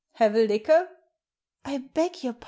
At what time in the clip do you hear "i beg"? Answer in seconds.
1.65-2.23